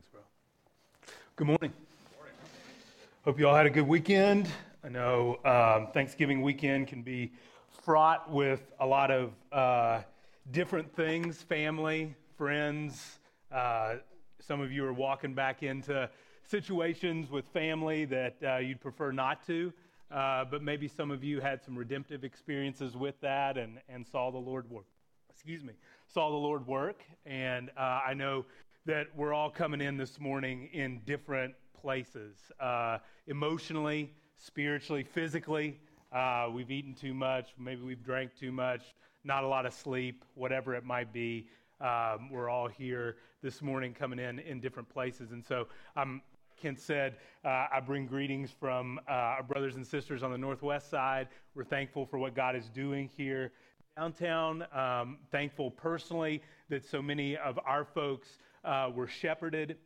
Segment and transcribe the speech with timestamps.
[0.00, 1.12] Thanks, bro.
[1.36, 1.72] Good morning.
[3.22, 4.48] Hope you all had a good weekend.
[4.82, 7.32] I know um, Thanksgiving weekend can be
[7.84, 10.00] fraught with a lot of uh,
[10.52, 13.18] different things family, friends.
[13.52, 13.96] Uh,
[14.38, 16.08] some of you are walking back into
[16.48, 19.70] situations with family that uh, you'd prefer not to.
[20.10, 24.30] Uh, but maybe some of you had some redemptive experiences with that and, and saw
[24.30, 24.86] the Lord work.
[25.30, 25.74] Excuse me,
[26.06, 27.02] saw the Lord work.
[27.26, 28.46] And uh, I know
[28.86, 35.78] that we're all coming in this morning in different places uh, emotionally, spiritually, physically.
[36.12, 40.24] Uh, we've eaten too much, maybe we've drank too much, not a lot of sleep,
[40.34, 41.46] whatever it might be.
[41.80, 45.32] Um, we're all here this morning coming in in different places.
[45.32, 46.22] And so I'm
[46.60, 50.90] Kent said, uh, I bring greetings from uh, our brothers and sisters on the Northwest
[50.90, 51.28] side.
[51.54, 53.52] We're thankful for what God is doing here
[53.96, 54.66] downtown.
[54.74, 59.76] Um, thankful personally that so many of our folks uh, were shepherded,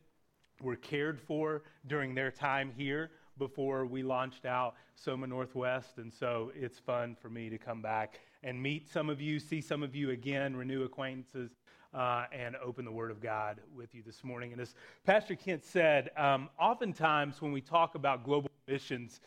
[0.61, 5.97] were cared for during their time here before we launched out Soma Northwest.
[5.97, 9.61] And so it's fun for me to come back and meet some of you, see
[9.61, 11.51] some of you again, renew acquaintances.
[11.93, 14.51] Uh, and open the Word of God with you this morning.
[14.51, 19.21] And as Pastor Kent said, um, oftentimes when we talk about global missions,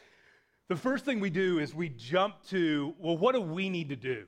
[0.68, 3.96] the first thing we do is we jump to, well, what do we need to
[3.96, 4.26] do?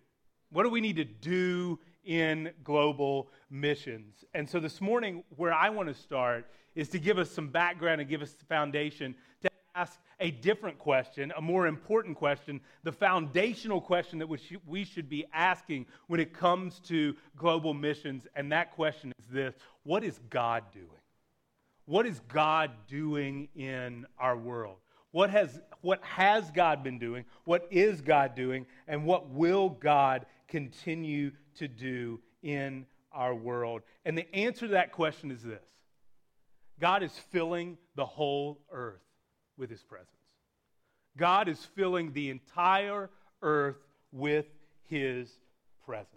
[0.50, 4.24] What do we need to do in global missions.
[4.34, 8.00] And so this morning, where I want to start is to give us some background
[8.00, 12.92] and give us the foundation to ask a different question, a more important question, the
[12.92, 14.28] foundational question that
[14.66, 18.26] we should be asking when it comes to global missions.
[18.36, 20.86] And that question is this What is God doing?
[21.86, 24.76] What is God doing in our world?
[25.12, 27.24] What has, what has God been doing?
[27.44, 28.66] What is God doing?
[28.86, 33.82] And what will God continue to do in our world?
[34.04, 35.66] And the answer to that question is this
[36.78, 39.02] God is filling the whole earth
[39.56, 40.08] with his presence.
[41.16, 43.10] God is filling the entire
[43.42, 43.76] earth
[44.12, 44.47] with
[44.84, 45.30] his
[45.84, 46.08] presence.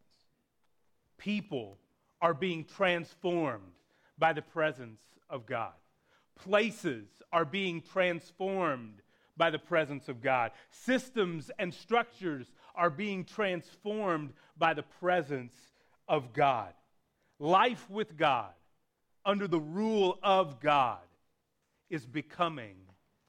[1.17, 1.77] People
[2.21, 3.73] are being transformed
[4.17, 5.73] by the presence of God.
[6.35, 9.01] Places are being transformed
[9.35, 10.51] by the presence of God.
[10.69, 15.55] Systems and structures are being transformed by the presence
[16.07, 16.73] of God.
[17.39, 18.53] Life with God,
[19.25, 20.99] under the rule of God,
[21.89, 22.75] is becoming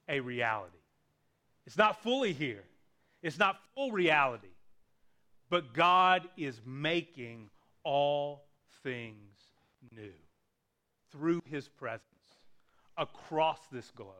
[0.08, 0.76] a reality.
[1.66, 2.64] It's not fully here,
[3.22, 4.48] it's not full reality,
[5.50, 7.50] but God is making
[7.84, 8.44] all
[8.82, 9.38] things
[9.94, 10.12] new
[11.10, 12.02] through his presence
[12.96, 14.10] across this globe.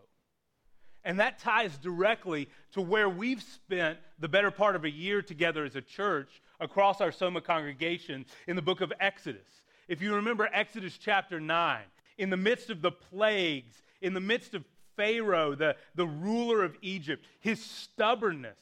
[1.04, 5.64] And that ties directly to where we've spent the better part of a year together
[5.64, 9.48] as a church across our Soma congregation in the book of Exodus.
[9.86, 11.82] If you remember Exodus chapter 9,
[12.16, 14.64] in the midst of the plagues, in the midst of
[14.96, 18.58] Pharaoh, the, the ruler of Egypt, his stubbornness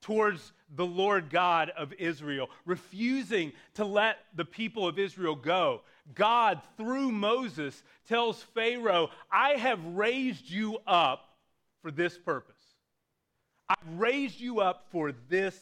[0.00, 5.82] towards the Lord God of Israel, refusing to let the people of Israel go.
[6.14, 11.29] God, through Moses, tells Pharaoh, I have raised you up
[11.82, 12.56] for this purpose.
[13.68, 15.56] I've raised you up for this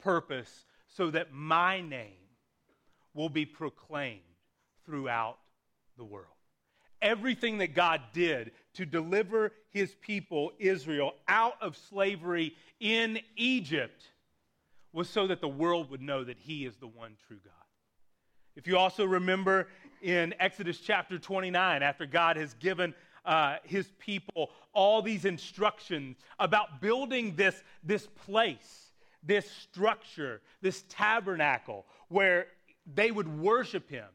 [0.00, 2.12] purpose so that my name
[3.14, 4.20] will be proclaimed
[4.84, 5.38] throughout
[5.96, 6.26] the world.
[7.00, 14.04] Everything that God did to deliver his people, Israel, out of slavery in Egypt
[14.92, 17.52] was so that the world would know that he is the one true God.
[18.54, 19.68] If you also remember
[20.02, 22.94] in Exodus chapter 29, after God has given
[23.24, 31.86] uh, his people all these instructions about building this, this place, this structure, this tabernacle
[32.08, 32.46] where
[32.94, 34.08] they would worship him.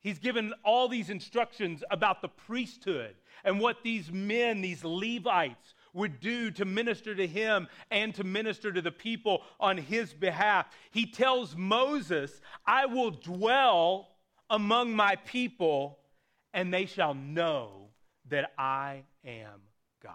[0.00, 6.20] He's given all these instructions about the priesthood and what these men, these Levites, would
[6.20, 10.66] do to minister to him and to minister to the people on his behalf.
[10.92, 14.08] He tells Moses, I will dwell
[14.48, 15.98] among my people,
[16.54, 17.87] and they shall know
[18.30, 19.60] that I am
[20.02, 20.14] God.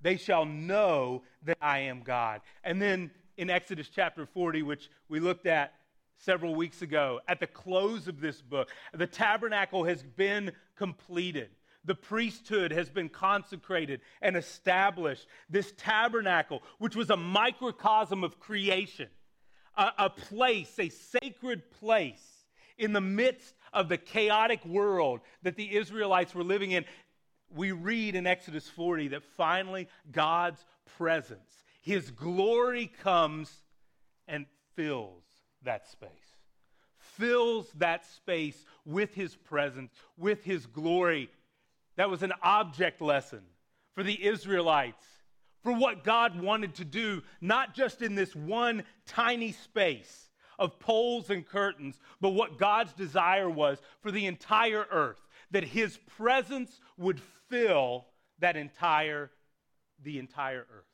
[0.00, 2.40] They shall know that I am God.
[2.64, 5.74] And then in Exodus chapter 40, which we looked at
[6.18, 11.50] several weeks ago, at the close of this book, the tabernacle has been completed.
[11.84, 15.26] The priesthood has been consecrated and established.
[15.48, 19.08] This tabernacle, which was a microcosm of creation,
[19.76, 22.38] a, a place, a sacred place
[22.76, 26.84] in the midst of the chaotic world that the Israelites were living in,
[27.54, 30.64] we read in Exodus 40 that finally God's
[30.96, 33.52] presence, his glory comes
[34.26, 35.24] and fills
[35.62, 36.10] that space.
[36.98, 41.30] Fills that space with his presence, with his glory.
[41.96, 43.42] that was an object lesson
[43.94, 45.04] for the Israelites,
[45.64, 51.30] for what God wanted to do, not just in this one tiny space of poles
[51.30, 57.20] and curtains, but what God's desire was for the entire earth, that his presence would
[57.48, 58.06] fill
[58.38, 59.30] that entire
[60.02, 60.84] the entire earth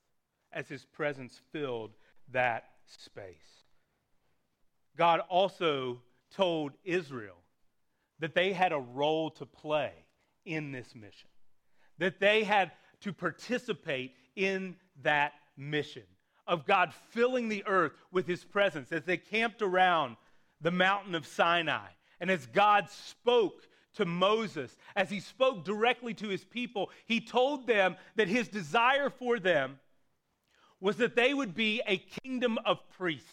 [0.52, 1.90] as his presence filled
[2.32, 3.64] that space.
[4.96, 6.00] God also
[6.34, 7.36] told Israel
[8.20, 9.92] that they had a role to play
[10.44, 11.28] in this mission,
[11.98, 16.04] that they had to participate in that mission
[16.46, 20.16] of God filling the earth with his presence as they camped around
[20.60, 21.88] the mountain of Sinai.
[22.20, 27.66] And as God spoke to Moses, as he spoke directly to his people, he told
[27.66, 29.78] them that his desire for them
[30.80, 33.30] was that they would be a kingdom of priests,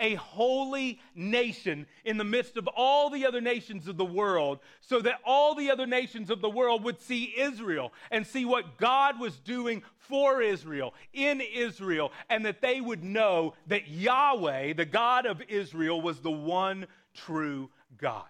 [0.00, 5.00] a holy nation in the midst of all the other nations of the world, so
[5.00, 9.20] that all the other nations of the world would see Israel and see what God
[9.20, 15.26] was doing for Israel, in Israel, and that they would know that Yahweh, the God
[15.26, 18.24] of Israel, was the one true God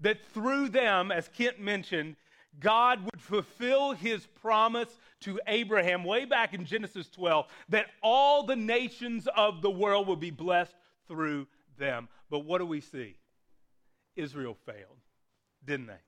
[0.00, 2.16] that through them, as Kent mentioned,
[2.60, 8.56] God would fulfill his promise to Abraham way back in Genesis 12 that all the
[8.56, 10.74] nations of the world would be blessed
[11.08, 11.46] through
[11.78, 12.08] them.
[12.30, 13.16] But what do we see?
[14.16, 15.00] Israel failed,
[15.64, 16.00] didn't they?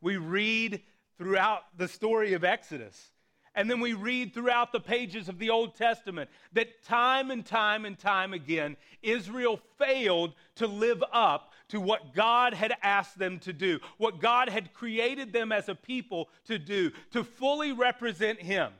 [0.00, 0.82] We read
[1.16, 3.10] throughout the story of Exodus
[3.54, 7.84] and then we read throughout the pages of the Old Testament that time and time
[7.84, 13.52] and time again, Israel failed to live up to what God had asked them to
[13.52, 18.72] do, what God had created them as a people to do, to fully represent Him,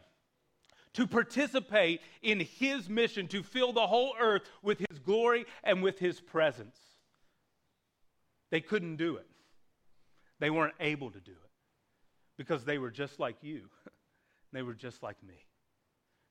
[0.94, 5.99] to participate in His mission, to fill the whole earth with His glory and with
[6.00, 6.79] His presence.
[8.50, 9.27] They couldn't do it.
[10.41, 11.50] They weren't able to do it
[12.37, 13.69] because they were just like you.
[14.55, 15.35] They were just like me.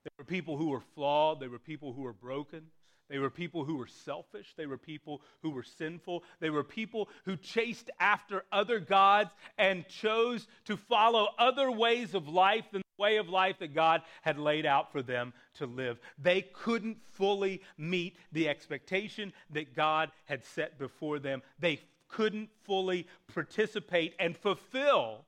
[0.06, 1.40] They were people who were flawed.
[1.40, 2.64] They were people who were broken.
[3.10, 4.54] They were people who were selfish.
[4.56, 6.24] They were people who were sinful.
[6.40, 12.30] They were people who chased after other gods and chose to follow other ways of
[12.30, 16.00] life than the way of life that God had laid out for them to live.
[16.18, 21.42] They couldn't fully meet the expectation that God had set before them.
[21.60, 25.26] They couldn't fully participate and fulfill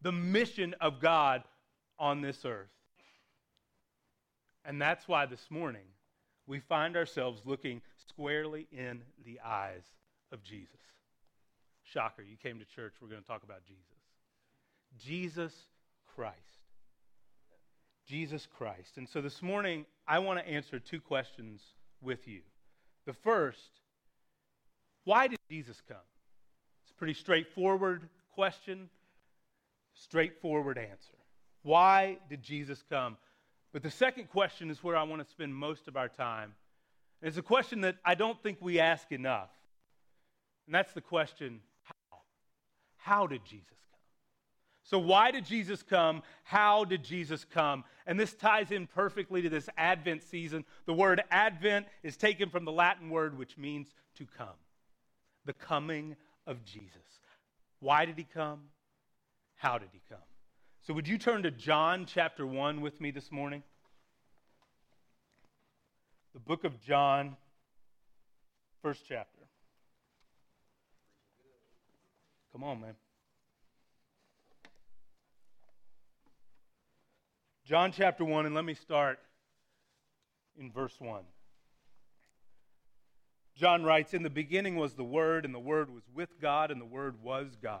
[0.00, 1.42] the mission of God
[1.98, 2.68] on this earth.
[4.64, 5.86] And that's why this morning
[6.46, 9.84] we find ourselves looking squarely in the eyes
[10.32, 10.80] of Jesus.
[11.84, 13.82] Shocker, you came to church, we're going to talk about Jesus.
[14.98, 15.52] Jesus
[16.14, 16.34] Christ.
[18.06, 18.96] Jesus Christ.
[18.96, 21.60] And so this morning, I want to answer two questions
[22.00, 22.40] with you.
[23.04, 23.80] The first,
[25.04, 25.96] why did Jesus come?
[26.82, 28.88] It's a pretty straightforward question,
[29.94, 31.15] straightforward answer.
[31.66, 33.16] Why did Jesus come?
[33.72, 36.54] But the second question is where I want to spend most of our time.
[37.20, 39.50] And it's a question that I don't think we ask enough.
[40.66, 42.18] And that's the question how?
[42.98, 43.98] How did Jesus come?
[44.84, 46.22] So, why did Jesus come?
[46.44, 47.82] How did Jesus come?
[48.06, 50.64] And this ties in perfectly to this Advent season.
[50.86, 53.88] The word Advent is taken from the Latin word which means
[54.18, 54.60] to come,
[55.44, 56.14] the coming
[56.46, 57.18] of Jesus.
[57.80, 58.60] Why did he come?
[59.56, 60.20] How did he come?
[60.86, 63.64] So, would you turn to John chapter 1 with me this morning?
[66.32, 67.36] The book of John,
[68.82, 69.42] first chapter.
[72.52, 72.94] Come on, man.
[77.64, 79.18] John chapter 1, and let me start
[80.56, 81.24] in verse 1.
[83.56, 86.80] John writes In the beginning was the Word, and the Word was with God, and
[86.80, 87.80] the Word was God.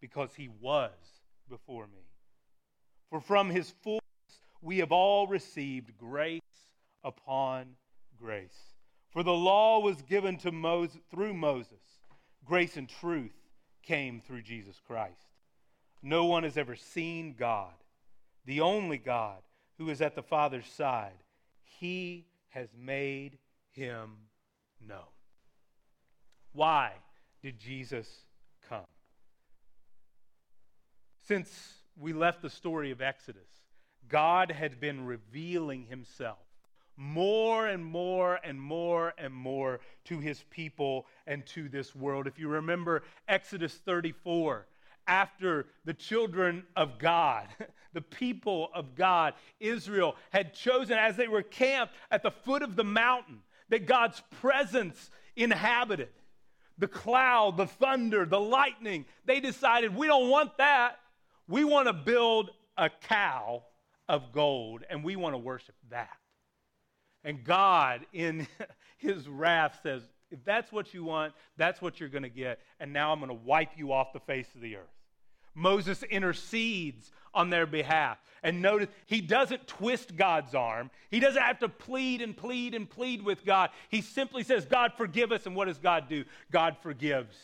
[0.00, 0.90] because he was
[1.48, 2.02] before me.
[3.10, 4.00] For from his fullness
[4.62, 6.40] we have all received grace
[7.02, 7.76] upon
[8.18, 8.74] grace.
[9.10, 11.80] For the law was given to Moses through Moses.
[12.44, 13.34] Grace and truth
[13.82, 15.14] came through Jesus Christ.
[16.02, 17.74] No one has ever seen God,
[18.46, 19.38] the only God
[19.78, 21.24] who is at the Father's side.
[21.62, 23.38] He has made
[23.72, 24.16] him
[24.86, 24.98] known.
[26.52, 26.92] Why
[27.42, 28.08] did Jesus
[28.68, 28.84] come?
[31.30, 33.46] Since we left the story of Exodus,
[34.08, 36.40] God had been revealing himself
[36.96, 42.26] more and more and more and more to his people and to this world.
[42.26, 44.66] If you remember Exodus 34,
[45.06, 47.46] after the children of God,
[47.92, 52.74] the people of God, Israel, had chosen as they were camped at the foot of
[52.74, 56.08] the mountain that God's presence inhabited.
[56.76, 60.96] The cloud, the thunder, the lightning, they decided we don't want that.
[61.50, 63.64] We want to build a cow
[64.08, 66.16] of gold and we want to worship that.
[67.24, 68.46] And God, in
[68.98, 72.60] his wrath, says, if that's what you want, that's what you're going to get.
[72.78, 74.86] And now I'm going to wipe you off the face of the earth.
[75.52, 78.18] Moses intercedes on their behalf.
[78.44, 80.88] And notice, he doesn't twist God's arm.
[81.10, 83.70] He doesn't have to plead and plead and plead with God.
[83.88, 85.46] He simply says, God, forgive us.
[85.46, 86.24] And what does God do?
[86.52, 87.36] God forgives.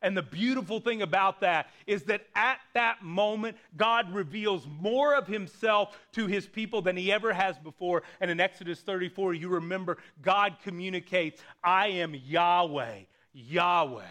[0.00, 5.26] And the beautiful thing about that is that at that moment, God reveals more of
[5.26, 8.04] himself to his people than he ever has before.
[8.20, 13.00] And in Exodus 34, you remember God communicates, I am Yahweh,
[13.32, 14.02] Yahweh,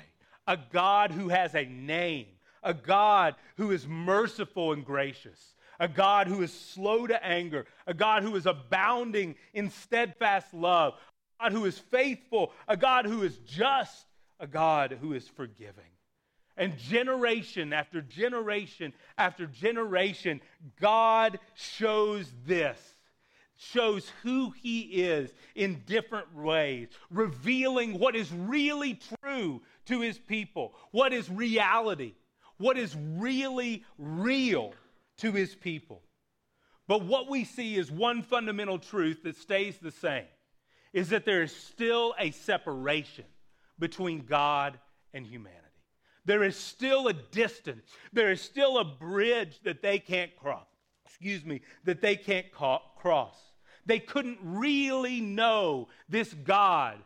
[0.45, 2.27] a God who has a name,
[2.63, 7.93] a God who is merciful and gracious, a God who is slow to anger, a
[7.93, 10.95] God who is abounding in steadfast love,
[11.39, 14.06] a God who is faithful, a God who is just
[14.39, 15.91] a God who is forgiving.
[16.55, 20.41] And generation after generation after generation,
[20.81, 22.79] God shows this,
[23.55, 30.73] shows who He is in different ways, revealing what is really true to His people,
[30.91, 32.15] what is reality,
[32.57, 34.73] what is really real
[35.17, 36.01] to His people.
[36.87, 40.25] But what we see is one fundamental truth that stays the same
[40.93, 43.25] is that there is still a separation
[43.79, 44.79] between God
[45.13, 45.61] and humanity.
[46.25, 47.85] There is still a distance.
[48.11, 50.67] There is still a bridge that they can't cross.
[51.05, 53.37] Excuse me, that they can't ca- cross.
[53.85, 56.97] They couldn't really know this God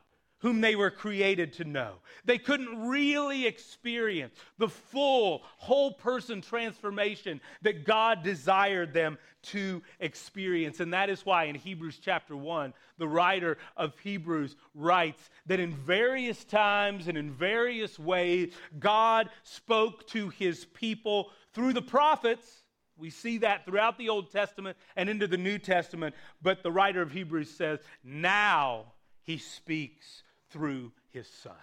[0.42, 1.94] whom they were created to know.
[2.26, 10.80] They couldn't really experience the full, whole person transformation that God desired them to experience.
[10.80, 15.76] And that is why in Hebrews chapter 1, the writer of Hebrews writes that in
[15.76, 22.64] various times and in various ways, God spoke to his people through the prophets.
[22.98, 26.16] We see that throughout the Old Testament and into the New Testament.
[26.42, 28.94] But the writer of Hebrews says, now
[29.24, 31.54] he speaks through his son,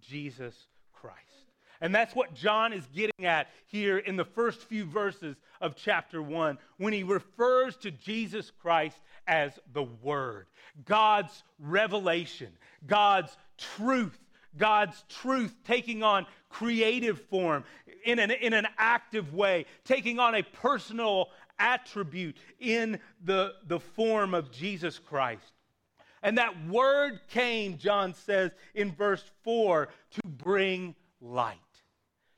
[0.00, 0.54] Jesus
[0.92, 1.18] Christ.
[1.80, 6.22] And that's what John is getting at here in the first few verses of chapter
[6.22, 10.46] 1 when he refers to Jesus Christ as the Word,
[10.84, 12.48] God's revelation,
[12.86, 14.18] God's truth,
[14.56, 17.64] God's truth taking on creative form
[18.04, 24.34] in an, in an active way, taking on a personal attribute in the, the form
[24.34, 25.52] of Jesus Christ.
[26.24, 31.58] And that word came, John says in verse 4, to bring light,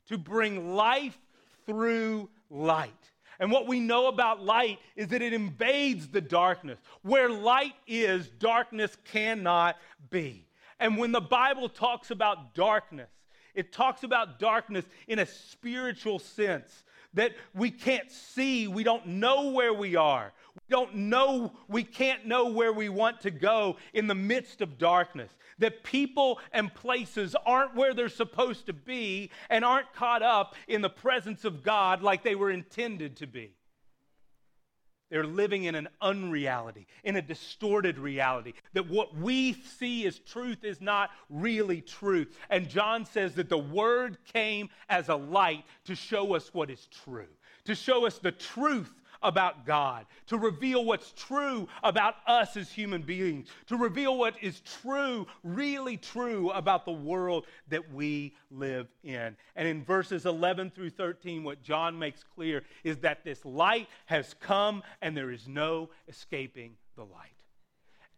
[0.09, 1.17] to bring life
[1.65, 2.91] through light.
[3.39, 6.79] And what we know about light is that it invades the darkness.
[7.01, 9.77] Where light is, darkness cannot
[10.09, 10.45] be.
[10.81, 13.09] And when the Bible talks about darkness,
[13.55, 16.83] it talks about darkness in a spiritual sense
[17.17, 20.31] that we can't see, we don't know where we are.
[20.53, 24.77] We don't know, we can't know where we want to go in the midst of
[24.77, 25.31] darkness.
[25.59, 30.81] That people and places aren't where they're supposed to be and aren't caught up in
[30.81, 33.56] the presence of God like they were intended to be.
[35.09, 38.53] They're living in an unreality, in a distorted reality.
[38.73, 42.37] That what we see as truth is not really truth.
[42.49, 46.87] And John says that the word came as a light to show us what is
[47.05, 47.27] true
[47.67, 53.01] to show us the truth about God, to reveal what's true about us as human
[53.01, 59.35] beings, to reveal what is true, really true about the world that we live in.
[59.55, 64.35] And in verses 11 through 13, what John makes clear is that this light has
[64.39, 67.31] come and there is no escaping the light.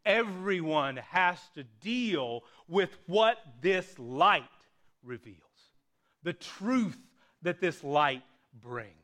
[0.05, 4.43] Everyone has to deal with what this light
[5.03, 5.37] reveals,
[6.23, 6.97] the truth
[7.41, 8.23] that this light
[8.61, 8.98] brings.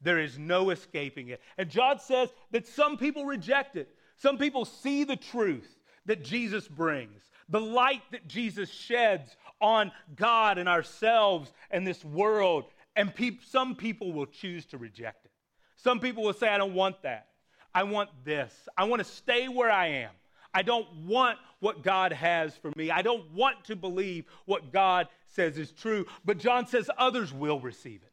[0.00, 1.40] There is no escaping it.
[1.58, 3.94] And John says that some people reject it.
[4.16, 10.58] Some people see the truth that Jesus brings, the light that Jesus sheds on God
[10.58, 12.64] and ourselves and this world.
[12.96, 15.32] And pe- some people will choose to reject it.
[15.76, 17.28] Some people will say, I don't want that.
[17.74, 18.52] I want this.
[18.76, 20.10] I want to stay where I am.
[20.52, 22.90] I don't want what God has for me.
[22.90, 26.06] I don't want to believe what God says is true.
[26.24, 28.09] But John says others will receive it,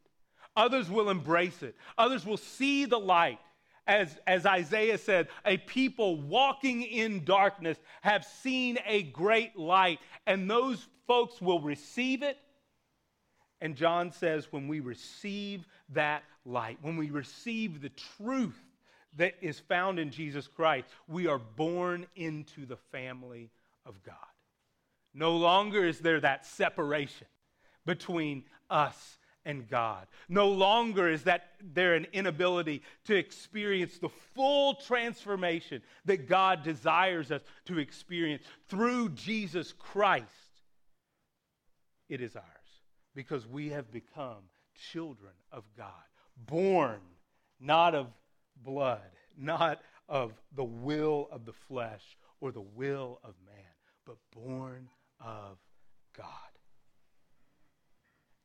[0.58, 3.38] others will embrace it, others will see the light.
[3.86, 10.50] As, as Isaiah said, a people walking in darkness have seen a great light, and
[10.50, 12.36] those folks will receive it.
[13.62, 18.60] And John says, when we receive that light, when we receive the truth
[19.16, 23.50] that is found in Jesus Christ, we are born into the family
[23.86, 24.14] of God.
[25.14, 27.26] No longer is there that separation
[27.86, 30.06] between us and God.
[30.28, 37.32] No longer is that there an inability to experience the full transformation that God desires
[37.32, 40.26] us to experience through Jesus Christ.
[42.10, 42.44] It is ours
[43.14, 44.44] because we have become
[44.92, 45.88] children of God,
[46.36, 47.00] born
[47.58, 48.06] not of
[48.62, 49.00] blood,
[49.36, 53.64] not of the will of the flesh or the will of man,
[54.04, 54.88] but born
[55.20, 55.58] of
[56.16, 56.26] God.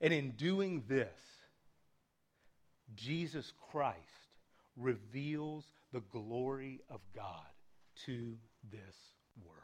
[0.04, 1.08] And in doing this,
[2.94, 3.98] Jesus Christ
[4.78, 7.48] reveals the glory of God
[8.06, 8.38] to
[8.72, 8.96] this
[9.44, 9.58] world.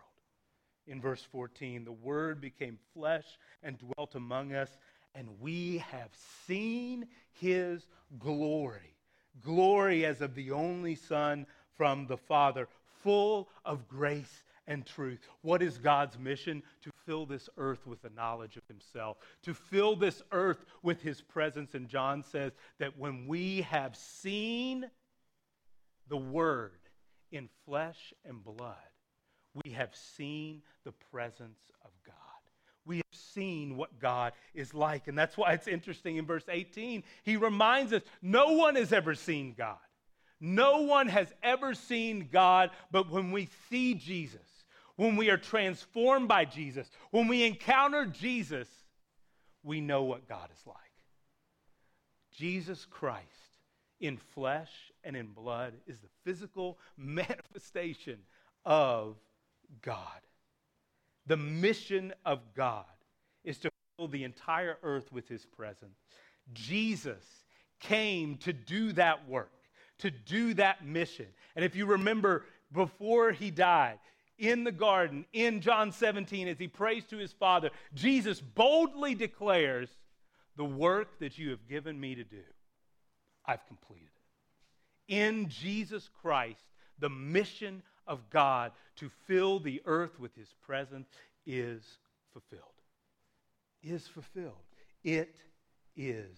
[0.88, 3.26] In verse 14, the Word became flesh
[3.62, 4.70] and dwelt among us,
[5.13, 6.10] and we have
[6.48, 7.86] seen his
[8.18, 8.96] glory
[9.42, 12.68] glory as of the only Son from the Father,
[13.04, 15.20] full of grace and truth.
[15.42, 16.64] What is God's mission?
[16.84, 21.20] To fill this earth with the knowledge of Himself, to fill this earth with His
[21.20, 21.74] presence.
[21.74, 24.90] And John says that when we have seen
[26.08, 26.80] the Word
[27.32, 28.76] in flesh and blood,
[29.66, 32.16] we have seen the presence of God
[32.90, 35.08] we have seen what God is like.
[35.08, 37.04] And that's why it's interesting in verse 18.
[37.24, 39.78] He reminds us no one has ever seen God.
[40.42, 44.59] No one has ever seen God, but when we see Jesus,
[45.00, 48.68] when we are transformed by Jesus, when we encounter Jesus,
[49.64, 50.76] we know what God is like.
[52.36, 53.24] Jesus Christ
[54.02, 54.70] in flesh
[55.06, 58.18] and in blood is the physical manifestation
[58.66, 59.16] of
[59.82, 60.20] God.
[61.28, 62.84] The mission of God
[63.46, 65.98] is to fill the entire earth with his presence.
[66.52, 67.24] Jesus
[67.80, 69.54] came to do that work,
[70.00, 71.28] to do that mission.
[71.56, 74.00] And if you remember, before he died,
[74.39, 79.89] in the garden, in John 17, as he prays to his Father, Jesus boldly declares,
[80.56, 82.43] The work that you have given me to do,
[83.45, 85.13] I've completed it.
[85.13, 86.63] In Jesus Christ,
[86.99, 91.08] the mission of God to fill the earth with his presence
[91.45, 91.84] is
[92.32, 92.63] fulfilled.
[93.84, 94.54] Is fulfilled.
[95.04, 95.36] It
[95.95, 96.38] is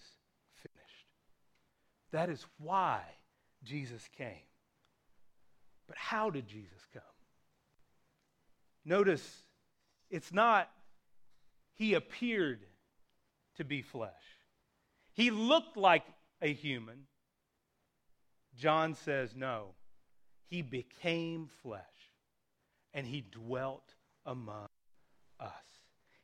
[0.54, 1.06] finished.
[2.10, 3.02] That is why
[3.64, 4.46] Jesus came.
[5.86, 7.02] But how did Jesus come?
[8.84, 9.42] Notice
[10.10, 10.68] it's not
[11.74, 12.60] he appeared
[13.56, 14.12] to be flesh.
[15.14, 16.04] He looked like
[16.40, 17.06] a human.
[18.56, 19.74] John says, no,
[20.48, 21.82] he became flesh
[22.92, 23.94] and he dwelt
[24.26, 24.68] among
[25.40, 25.50] us.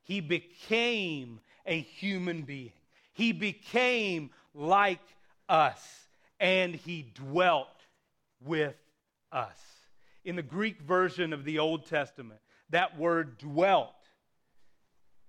[0.02, 2.72] He became a human being.
[3.12, 5.00] He became like
[5.48, 6.08] us
[6.40, 7.68] and he dwelt
[8.40, 8.76] with
[9.32, 9.58] us.
[10.24, 13.94] In the Greek version of the Old Testament, that word dwelt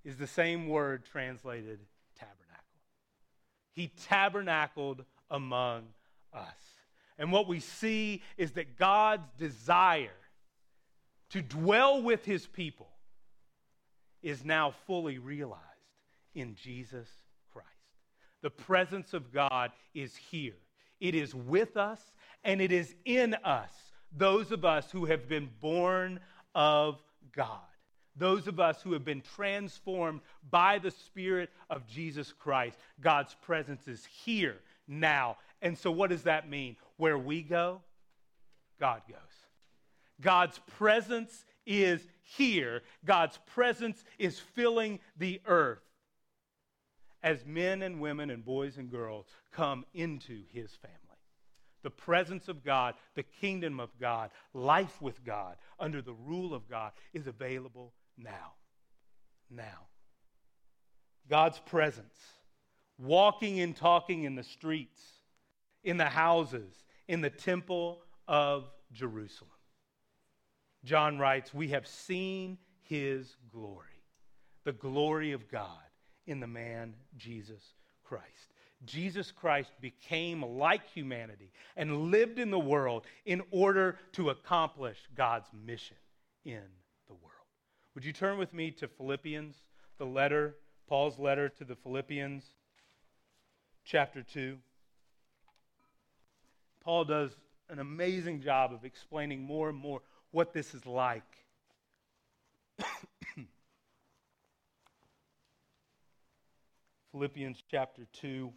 [0.03, 1.79] is the same word translated
[2.17, 2.45] tabernacle.
[3.73, 5.83] He tabernacled among
[6.33, 6.55] us.
[7.17, 10.09] And what we see is that God's desire
[11.31, 12.89] to dwell with his people
[14.21, 15.63] is now fully realized
[16.33, 17.07] in Jesus
[17.51, 17.67] Christ.
[18.41, 20.57] The presence of God is here,
[20.99, 21.99] it is with us,
[22.43, 23.71] and it is in us,
[24.15, 26.19] those of us who have been born
[26.55, 26.99] of
[27.35, 27.59] God.
[28.15, 33.87] Those of us who have been transformed by the Spirit of Jesus Christ, God's presence
[33.87, 36.77] is here now And so, what does that mean?
[36.97, 37.81] Where we go,
[38.79, 39.17] God goes.
[40.21, 45.83] God's presence is here, God's presence is filling the earth
[47.21, 51.08] as men and women and boys and girls come into his family.
[51.83, 56.69] The presence of God, the kingdom of God, life with God, under the rule of
[56.69, 58.53] God is available now.
[59.49, 59.87] Now.
[61.29, 62.17] God's presence,
[62.97, 65.01] walking and talking in the streets,
[65.83, 66.73] in the houses,
[67.07, 69.51] in the temple of Jerusalem.
[70.83, 74.03] John writes, We have seen his glory,
[74.63, 75.67] the glory of God
[76.25, 77.61] in the man Jesus
[78.03, 78.53] Christ.
[78.85, 85.49] Jesus Christ became like humanity and lived in the world in order to accomplish God's
[85.65, 85.97] mission
[86.45, 86.61] in
[87.07, 87.25] the world.
[87.93, 89.57] Would you turn with me to Philippians,
[89.97, 90.55] the letter,
[90.87, 92.45] Paul's letter to the Philippians,
[93.83, 94.57] chapter 2?
[96.81, 97.31] Paul does
[97.69, 101.23] an amazing job of explaining more and more what this is like.
[107.11, 108.53] Philippians chapter 2.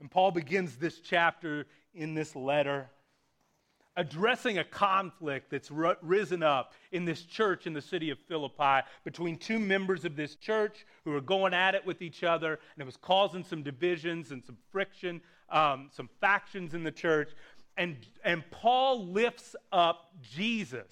[0.00, 2.90] And Paul begins this chapter in this letter
[3.96, 5.70] addressing a conflict that's
[6.02, 10.36] risen up in this church in the city of Philippi between two members of this
[10.36, 14.30] church who were going at it with each other, and it was causing some divisions
[14.30, 17.30] and some friction, um, some factions in the church.
[17.78, 20.90] And, and Paul lifts up Jesus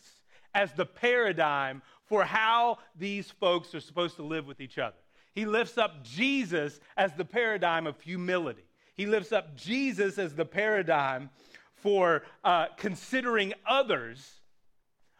[0.55, 4.97] as the paradigm for how these folks are supposed to live with each other.
[5.35, 8.65] He lifts up Jesus as the paradigm of humility.
[8.95, 11.31] He lifts up Jesus as the paradigm
[11.75, 14.41] for uh, considering others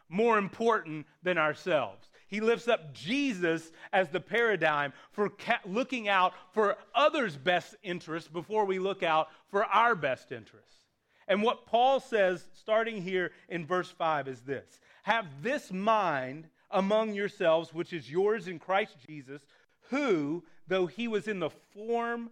[0.09, 2.09] more important than ourselves.
[2.27, 8.29] He lifts up Jesus as the paradigm for ca- looking out for others' best interests
[8.29, 10.73] before we look out for our best interests.
[11.27, 17.13] And what Paul says, starting here in verse 5, is this Have this mind among
[17.13, 19.41] yourselves, which is yours in Christ Jesus,
[19.89, 22.31] who, though he was in the form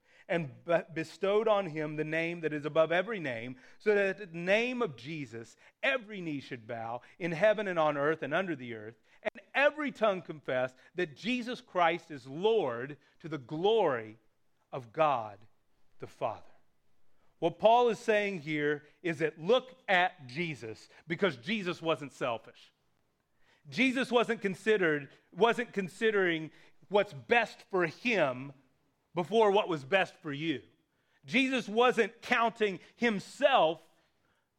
[0.31, 0.49] and
[0.95, 4.81] bestowed on him the name that is above every name, so that at the name
[4.81, 8.95] of Jesus every knee should bow in heaven and on earth and under the earth,
[9.21, 14.17] and every tongue confess that Jesus Christ is Lord to the glory
[14.71, 15.37] of God
[15.99, 16.41] the Father.
[17.39, 22.71] What Paul is saying here is that look at Jesus because Jesus wasn't selfish.
[23.69, 26.51] Jesus wasn't considered wasn't considering
[26.89, 28.53] what's best for him
[29.15, 30.61] before what was best for you.
[31.25, 33.79] Jesus wasn't counting himself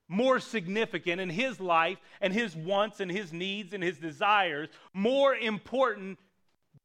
[0.09, 5.35] more significant in his life and his wants and his needs and his desires more
[5.35, 6.19] important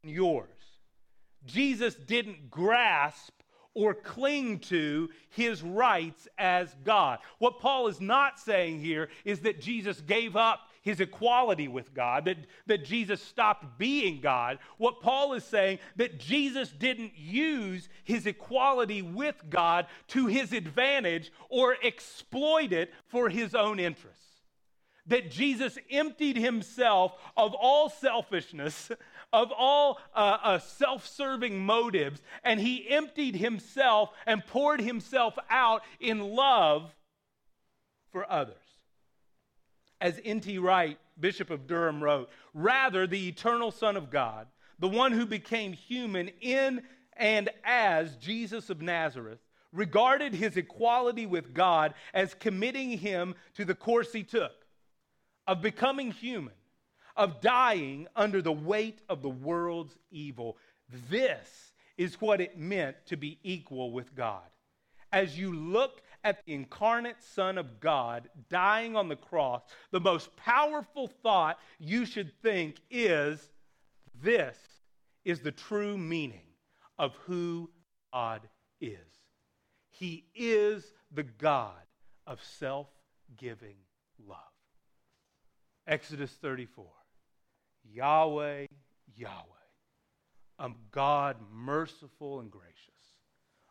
[0.02, 0.50] than yours.
[1.46, 3.34] Jesus didn't grasp
[3.74, 7.20] or cling to his rights as God.
[7.38, 12.24] What Paul is not saying here is that Jesus gave up his equality with God,
[12.26, 14.58] that, that Jesus stopped being God.
[14.78, 21.30] What Paul is saying, that Jesus didn't use his equality with God to his advantage
[21.50, 24.24] or exploit it for his own interests.
[25.08, 28.90] That Jesus emptied himself of all selfishness,
[29.34, 35.82] of all uh, uh, self serving motives, and he emptied himself and poured himself out
[36.00, 36.94] in love
[38.14, 38.67] for others.
[40.00, 40.58] As N.T.
[40.60, 44.48] Wright, Bishop of Durham, wrote, rather, the eternal Son of God,
[44.80, 46.84] the one who became human in
[47.14, 49.40] and as Jesus of Nazareth,
[49.74, 54.54] regarded his equality with God as committing him to the course he took
[55.48, 56.54] of becoming human
[57.18, 60.56] of dying under the weight of the world's evil.
[61.10, 64.44] This is what it meant to be equal with God.
[65.12, 69.62] As you look at the incarnate Son of God dying on the cross,
[69.92, 73.50] the most powerful thought you should think is
[74.22, 74.58] this
[75.24, 76.50] is the true meaning
[77.00, 77.70] of who
[78.12, 78.42] God
[78.82, 79.00] is.
[79.90, 81.72] He is the God
[82.26, 82.88] of self
[83.38, 83.78] giving
[84.28, 84.38] love.
[85.88, 86.86] Exodus 34.
[87.90, 88.66] Yahweh,
[89.16, 89.32] Yahweh,
[90.60, 92.74] a God merciful and gracious,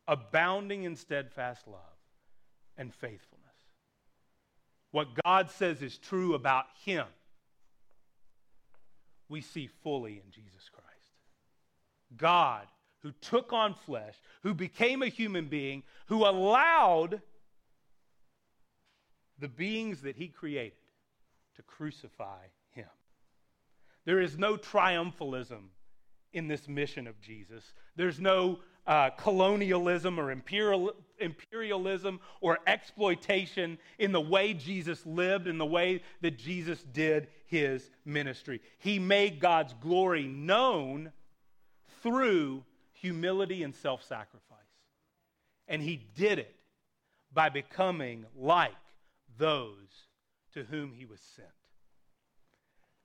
[0.09, 1.96] abounding in steadfast love
[2.79, 3.45] and faithfulness.
[4.91, 7.07] What God says is true about Him
[9.29, 10.87] we see fully in Jesus Christ.
[12.17, 12.67] God
[13.03, 17.21] who took on flesh, who became a human being, who allowed
[19.39, 20.73] the beings that he created
[21.57, 22.39] to crucify
[22.71, 22.89] him.
[24.05, 25.69] There is no triumphalism
[26.33, 27.73] in this mission of Jesus.
[27.97, 35.59] There's no uh, colonialism or imperial, imperialism or exploitation in the way Jesus lived, in
[35.59, 38.61] the way that Jesus did his ministry.
[38.79, 41.13] He made God's glory known
[42.03, 44.43] through humility and self sacrifice.
[45.69, 46.55] And he did it
[47.33, 48.73] by becoming like
[49.39, 50.07] those
[50.55, 51.49] to whom he was sent.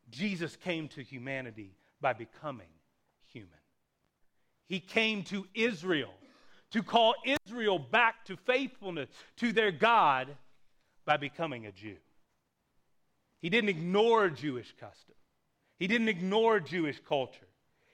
[0.10, 2.68] Jesus came to humanity by becoming.
[4.72, 6.14] He came to Israel
[6.72, 7.14] to call
[7.46, 10.30] Israel back to faithfulness to their God
[11.04, 11.98] by becoming a Jew.
[13.42, 15.16] He didn't ignore Jewish custom,
[15.78, 17.50] he didn't ignore Jewish culture.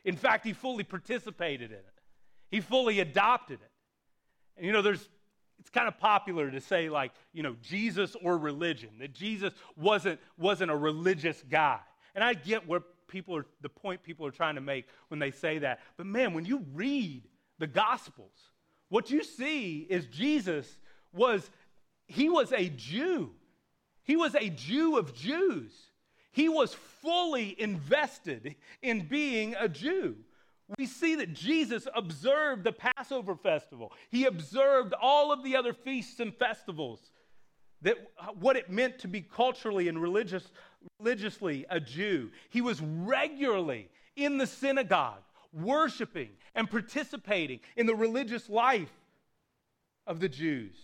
[0.05, 1.99] In fact, he fully participated in it,
[2.51, 3.71] he fully adopted it.
[4.55, 5.09] And you know, there's
[5.57, 10.19] it's kind of popular to say like you know jesus or religion that jesus wasn't
[10.37, 11.79] wasn't a religious guy
[12.13, 15.31] and i get where people are the point people are trying to make when they
[15.31, 17.23] say that but man when you read
[17.59, 18.51] the gospels
[18.89, 20.77] what you see is jesus
[21.13, 21.49] was
[22.05, 23.31] he was a jew
[24.03, 25.71] he was a jew of jews
[26.37, 30.17] he was fully invested in being a Jew.
[30.77, 33.91] We see that Jesus observed the Passover festival.
[34.11, 37.09] He observed all of the other feasts and festivals.
[37.81, 37.97] That
[38.39, 40.51] what it meant to be culturally and religious,
[40.99, 42.31] religiously a Jew.
[42.49, 45.21] He was regularly in the synagogue,
[45.53, 48.91] worshiping and participating in the religious life
[50.05, 50.75] of the Jews.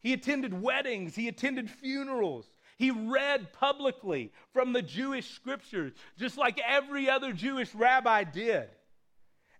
[0.00, 2.46] He attended weddings, he attended funerals,
[2.78, 8.68] he read publicly from the Jewish scriptures, just like every other Jewish rabbi did.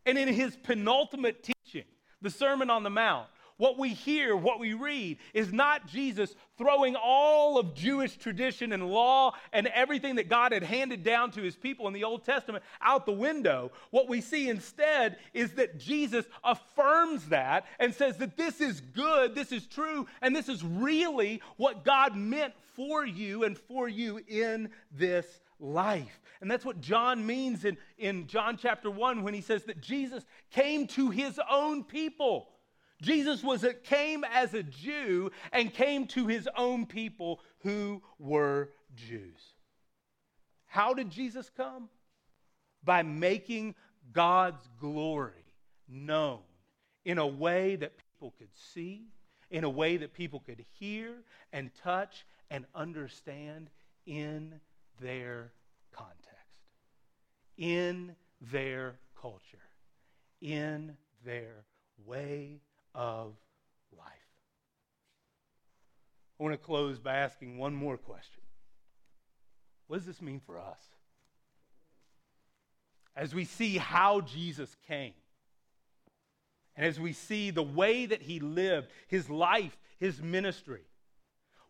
[0.07, 1.85] And in his penultimate teaching,
[2.23, 3.29] the Sermon on the Mount,
[3.61, 8.89] what we hear, what we read, is not Jesus throwing all of Jewish tradition and
[8.89, 12.65] law and everything that God had handed down to his people in the Old Testament
[12.81, 13.71] out the window.
[13.91, 19.35] What we see instead is that Jesus affirms that and says that this is good,
[19.35, 24.23] this is true, and this is really what God meant for you and for you
[24.27, 25.27] in this
[25.59, 26.19] life.
[26.41, 30.25] And that's what John means in, in John chapter 1 when he says that Jesus
[30.51, 32.49] came to his own people.
[33.01, 38.71] Jesus was a, came as a Jew and came to his own people who were
[38.95, 39.41] Jews.
[40.67, 41.89] How did Jesus come?
[42.85, 43.75] By making
[44.13, 45.33] God's glory
[45.89, 46.41] known
[47.05, 49.07] in a way that people could see,
[49.51, 51.15] in a way that people could hear
[51.53, 53.71] and touch and understand
[54.07, 54.61] in
[55.01, 55.53] their
[55.93, 56.19] context,
[57.57, 59.59] in their culture,
[60.41, 61.65] in their
[62.07, 62.61] way
[62.95, 63.35] of
[63.97, 64.07] life.
[66.39, 68.43] I want to close by asking one more question
[69.87, 70.81] What does this mean for us?
[73.17, 75.13] As we see how Jesus came,
[76.77, 80.83] and as we see the way that he lived, his life, his ministry,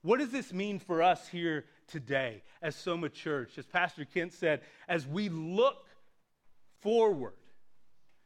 [0.03, 3.59] what does this mean for us here today as Soma Church?
[3.59, 5.87] As Pastor Kent said, as we look
[6.81, 7.35] forward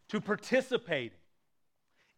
[0.09, 1.19] to participating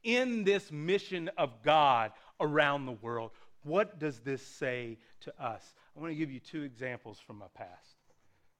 [0.07, 3.33] in this mission of God around the world.
[3.65, 5.75] What does this say to us?
[5.97, 7.97] I want to give you two examples from my past.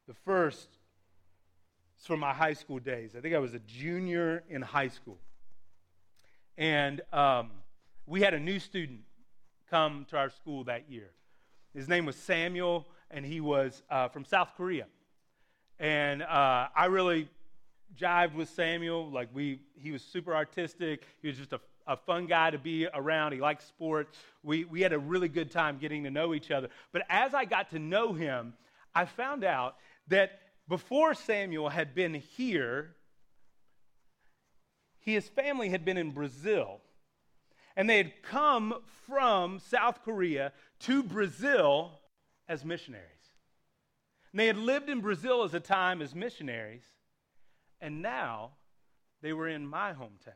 [0.09, 0.69] The first
[2.01, 3.15] is from my high school days.
[3.17, 5.19] I think I was a junior in high school.
[6.59, 7.51] And um,
[8.07, 9.03] we had a new student
[9.71, 11.11] come to our school that year.
[11.75, 14.87] His name was Samuel, and he was uh, from South Korea.
[15.79, 17.29] And uh, I really
[17.97, 19.11] jived with Samuel.
[19.11, 21.03] Like we, he was super artistic.
[21.23, 23.33] He was just a, a fun guy to be around.
[23.33, 24.17] He liked sports.
[24.43, 26.69] We, we had a really good time getting to know each other.
[26.93, 28.55] But as I got to know him,
[28.95, 29.77] I found out
[30.09, 32.97] that before Samuel had been here,
[34.99, 36.81] his family had been in Brazil.
[37.77, 38.75] And they had come
[39.07, 42.01] from South Korea to Brazil
[42.49, 43.05] as missionaries.
[44.33, 46.83] And they had lived in Brazil as a time as missionaries.
[47.81, 48.53] And now
[49.23, 50.33] they were in my hometown,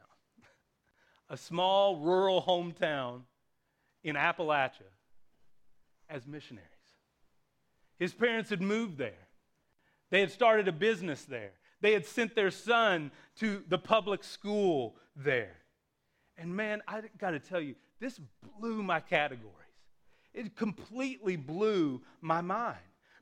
[1.29, 3.23] a small rural hometown
[4.03, 4.91] in Appalachia
[6.09, 6.69] as missionaries.
[7.99, 9.29] His parents had moved there,
[10.11, 14.97] they had started a business there, they had sent their son to the public school
[15.17, 15.57] there.
[16.37, 18.19] And man, I got to tell you, this
[18.59, 19.57] blew my categories.
[20.33, 22.79] It completely blew my mind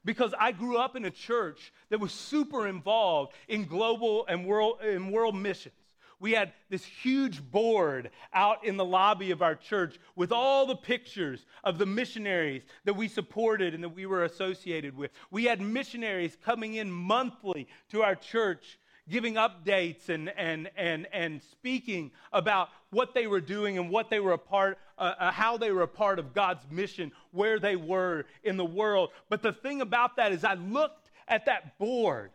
[0.08, 4.78] because I grew up in a church that was super involved in global and world,
[4.82, 5.74] in world missions.
[6.18, 10.76] We had this huge board out in the lobby of our church with all the
[10.76, 15.10] pictures of the missionaries that we supported and that we were associated with.
[15.30, 18.78] We had missionaries coming in monthly to our church
[19.10, 24.20] giving updates and, and, and, and speaking about what they were doing and what they
[24.20, 27.76] were a part, uh, uh, how they were a part of God's mission, where they
[27.76, 29.10] were in the world.
[29.28, 32.30] But the thing about that is, I looked at that board.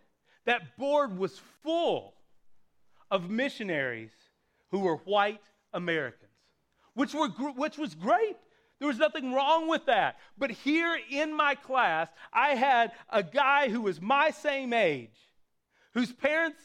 [0.45, 2.13] That board was full
[3.11, 4.11] of missionaries
[4.71, 6.31] who were white Americans,
[6.93, 8.37] which, were, which was great.
[8.79, 10.17] There was nothing wrong with that.
[10.37, 15.09] But here in my class, I had a guy who was my same age
[15.93, 16.59] whose parents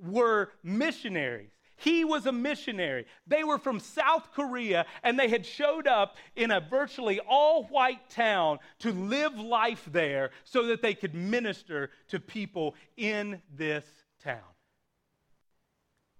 [0.00, 1.52] were missionaries.
[1.82, 3.06] He was a missionary.
[3.26, 8.08] They were from South Korea and they had showed up in a virtually all white
[8.08, 13.84] town to live life there so that they could minister to people in this
[14.22, 14.38] town.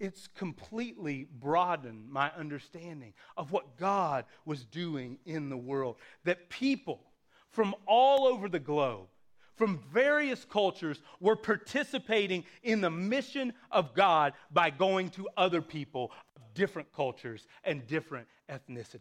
[0.01, 5.95] It's completely broadened my understanding of what God was doing in the world.
[6.25, 7.05] That people
[7.51, 9.07] from all over the globe
[9.57, 16.11] from various cultures were participating in the mission of God by going to other people
[16.37, 19.01] of different cultures and different ethnicities.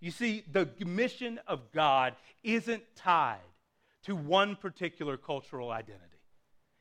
[0.00, 3.38] You see, the mission of God isn't tied
[4.04, 6.04] to one particular cultural identity.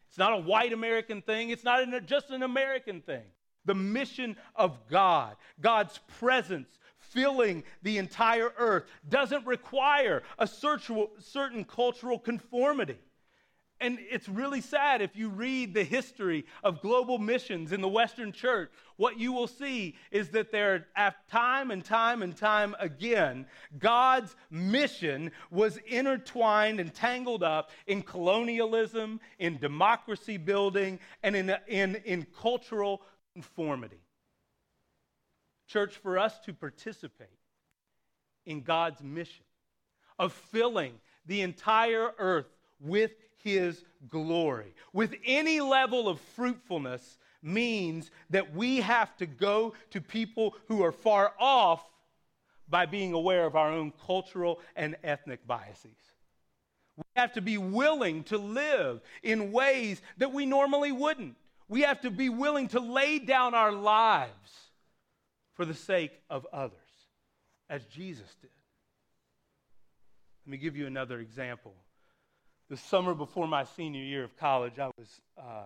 [0.07, 3.23] It's not a white American thing, it's not just an American thing.
[3.65, 6.79] The mission of God, God's presence
[7.10, 13.00] filling the entire earth doesn't require a certain cultural conformity.
[13.82, 18.34] And it's really sad if you read the history of global missions in the Western
[18.34, 18.69] church.
[18.98, 20.88] What you will see is that there,
[21.30, 23.45] time and time and time again,
[23.78, 31.95] God's mission was intertwined and tangled up in colonialism, in democracy building, and in, in,
[32.04, 34.02] in cultural conformity.
[35.69, 37.27] Church, for us to participate
[38.45, 39.45] in God's mission
[40.17, 40.93] of filling
[41.27, 42.47] the entire earth
[42.79, 50.01] with His glory, with any level of fruitfulness, means that we have to go to
[50.01, 51.86] people who are far off
[52.67, 55.97] by being aware of our own cultural and ethnic biases.
[56.97, 61.36] We have to be willing to live in ways that we normally wouldn't.
[61.67, 64.68] We have to be willing to lay down our lives
[65.60, 66.72] for the sake of others,
[67.69, 68.50] as Jesus did.
[70.45, 71.74] Let me give you another example.
[72.69, 75.63] The summer before my senior year of college, I was uh,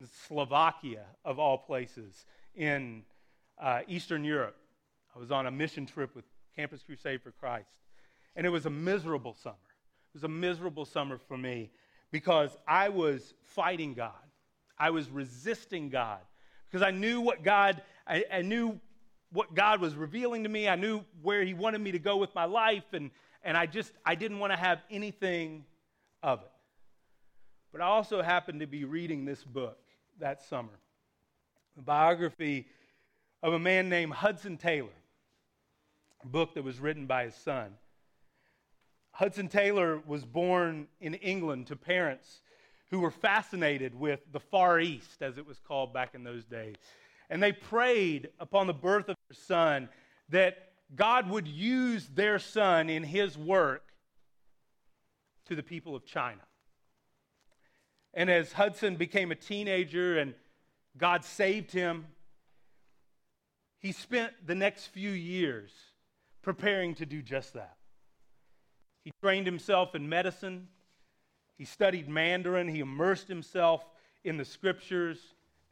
[0.00, 3.02] in Slovakia, of all places, in
[3.60, 4.54] uh, Eastern Europe.
[5.16, 7.80] I was on a mission trip with Campus Crusade for Christ.
[8.36, 9.56] And it was a miserable summer.
[9.56, 11.72] It was a miserable summer for me
[12.12, 14.12] because I was fighting God.
[14.78, 16.20] I was resisting God
[16.70, 18.78] because I knew what God, I, I knew
[19.34, 20.68] what God was revealing to me.
[20.68, 23.10] I knew where He wanted me to go with my life, and,
[23.42, 25.64] and I just I didn't want to have anything
[26.22, 26.50] of it.
[27.72, 29.78] But I also happened to be reading this book
[30.20, 30.78] that summer,
[31.76, 32.66] a biography
[33.42, 34.88] of a man named Hudson Taylor,
[36.22, 37.74] a book that was written by his son.
[39.10, 42.40] Hudson Taylor was born in England to parents
[42.90, 46.76] who were fascinated with the Far East, as it was called back in those days.
[47.30, 49.88] And they prayed upon the birth of their son
[50.28, 53.82] that God would use their son in his work
[55.46, 56.40] to the people of China.
[58.12, 60.34] And as Hudson became a teenager and
[60.96, 62.06] God saved him,
[63.78, 65.72] he spent the next few years
[66.42, 67.76] preparing to do just that.
[69.02, 70.68] He trained himself in medicine,
[71.58, 73.84] he studied Mandarin, he immersed himself
[74.24, 75.18] in the scriptures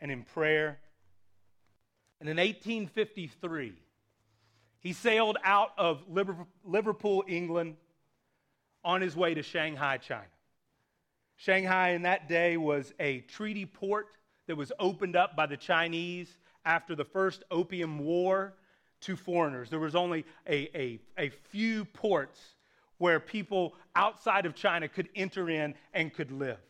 [0.00, 0.78] and in prayer.
[2.22, 3.72] And in 1853,
[4.78, 6.04] he sailed out of
[6.64, 7.74] Liverpool, England,
[8.84, 10.28] on his way to Shanghai, China.
[11.34, 14.06] Shanghai in that day was a treaty port
[14.46, 18.54] that was opened up by the Chinese after the first Opium War
[19.00, 19.68] to foreigners.
[19.68, 22.38] There was only a, a, a few ports
[22.98, 26.60] where people outside of China could enter in and could live.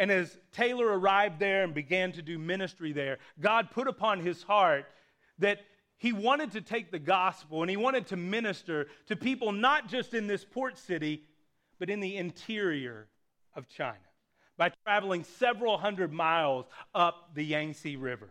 [0.00, 4.42] And as Taylor arrived there and began to do ministry there, God put upon his
[4.42, 4.86] heart
[5.40, 5.60] that
[5.98, 10.14] he wanted to take the gospel and he wanted to minister to people not just
[10.14, 11.24] in this port city,
[11.78, 13.08] but in the interior
[13.54, 13.98] of China
[14.56, 18.30] by traveling several hundred miles up the Yangtze River.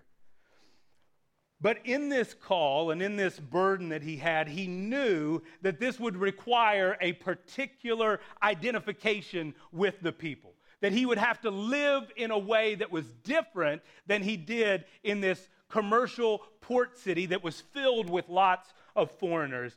[1.61, 5.99] But in this call and in this burden that he had, he knew that this
[5.99, 10.55] would require a particular identification with the people.
[10.81, 14.85] That he would have to live in a way that was different than he did
[15.03, 19.75] in this commercial port city that was filled with lots of foreigners.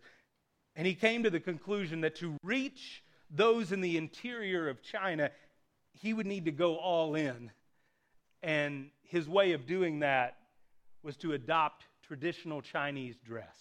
[0.76, 5.30] And he came to the conclusion that to reach those in the interior of China,
[5.92, 7.50] he would need to go all in.
[8.42, 10.36] And his way of doing that
[11.02, 13.56] was to adopt traditional Chinese dress.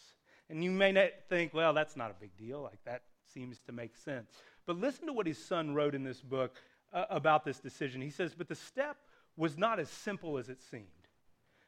[0.50, 2.62] And you may not think, well, that's not a big deal.
[2.62, 4.32] Like that seems to make sense.
[4.66, 6.56] But listen to what his son wrote in this book
[6.94, 8.02] uh, about this decision.
[8.02, 8.98] He says, But the step
[9.38, 10.86] was not as simple as it seemed.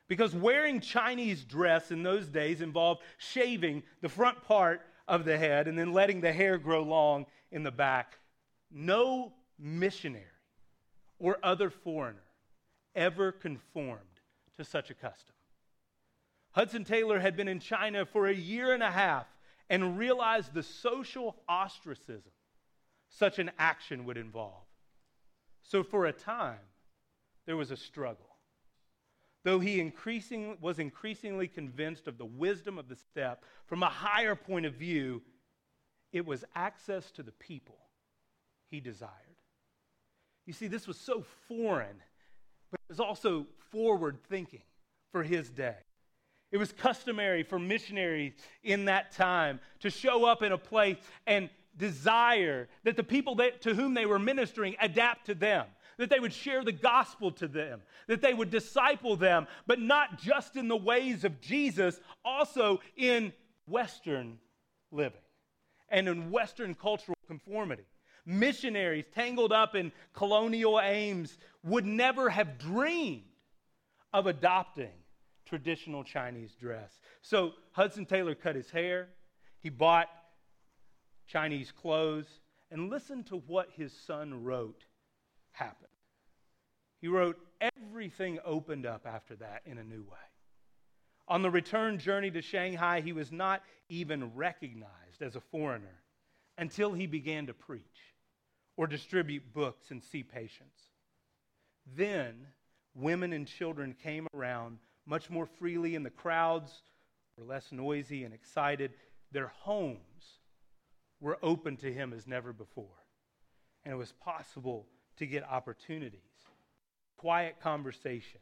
[0.08, 5.68] Because wearing Chinese dress in those days involved shaving the front part of the head
[5.68, 8.20] and then letting the hair grow long in the back.
[8.70, 10.26] No missionary
[11.20, 12.20] or other foreigner
[12.96, 14.00] ever conformed
[14.58, 15.36] to such a custom.
[16.52, 19.26] Hudson Taylor had been in China for a year and a half
[19.70, 22.32] and realized the social ostracism
[23.10, 24.63] such an action would involve.
[25.64, 26.60] So, for a time,
[27.46, 28.30] there was a struggle.
[29.44, 34.36] Though he increasing, was increasingly convinced of the wisdom of the step from a higher
[34.36, 35.22] point of view,
[36.12, 37.78] it was access to the people
[38.70, 39.12] he desired.
[40.46, 42.02] You see, this was so foreign,
[42.72, 44.64] but it was also forward thinking
[45.12, 45.76] for his day.
[46.52, 48.34] It was customary for missionaries
[48.64, 53.62] in that time to show up in a place and desire that the people that,
[53.62, 55.66] to whom they were ministering adapt to them,
[55.98, 60.20] that they would share the gospel to them, that they would disciple them, but not
[60.20, 63.34] just in the ways of Jesus, also in
[63.68, 64.40] Western
[64.92, 65.22] living
[65.90, 67.86] and in Western cultural conformity.
[68.26, 73.24] Missionaries tangled up in colonial aims would never have dreamed
[74.14, 74.92] of adopting
[75.46, 77.00] traditional Chinese dress.
[77.22, 79.10] So Hudson Taylor cut his hair,
[79.60, 80.08] he bought
[81.28, 84.86] Chinese clothes, and listen to what his son wrote
[85.52, 85.90] happened.
[87.02, 90.18] He wrote, Everything opened up after that in a new way.
[91.28, 96.02] On the return journey to Shanghai, he was not even recognized as a foreigner
[96.58, 98.16] until he began to preach
[98.76, 100.82] or distribute books and see patients.
[101.96, 102.48] Then
[102.96, 106.72] women and children came around much more freely, and the crowds
[107.38, 108.94] were less noisy and excited.
[109.32, 110.00] Their homes
[111.24, 112.86] were open to him as never before.
[113.86, 114.86] And it was possible
[115.18, 116.20] to get opportunities,
[117.18, 118.42] quiet conversation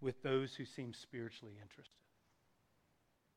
[0.00, 1.94] with those who seemed spiritually interested.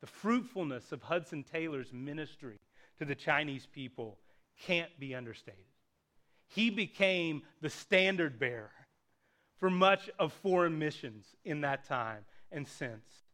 [0.01, 2.59] The fruitfulness of Hudson Taylor's ministry
[2.97, 4.17] to the Chinese people
[4.65, 5.65] can't be understated.
[6.47, 8.71] He became the standard bearer
[9.59, 13.24] for much of foreign missions in that time and since.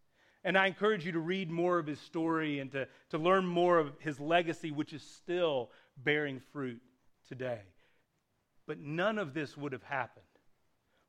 [0.43, 3.77] And I encourage you to read more of his story and to, to learn more
[3.77, 6.81] of his legacy, which is still bearing fruit
[7.27, 7.61] today.
[8.65, 10.25] But none of this would have happened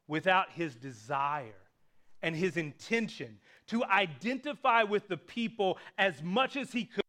[0.06, 1.54] without his desire
[2.22, 7.02] and his intention to identify with the people as much as he could,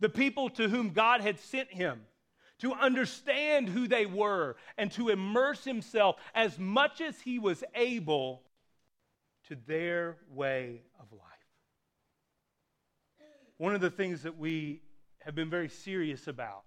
[0.00, 2.02] the people to whom God had sent him,
[2.58, 8.42] to understand who they were, and to immerse himself as much as he was able
[9.48, 11.35] to their way of life.
[13.58, 14.82] One of the things that we
[15.20, 16.64] have been very serious about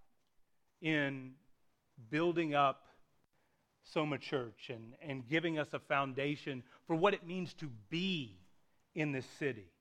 [0.82, 1.34] in
[2.10, 2.86] building up
[3.84, 8.40] Soma Church and, and giving us a foundation for what it means to be
[8.96, 9.72] in this city